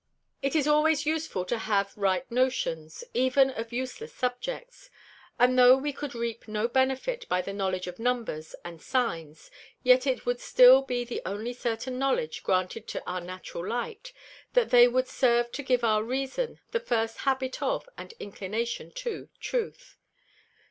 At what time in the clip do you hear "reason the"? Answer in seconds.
16.01-16.79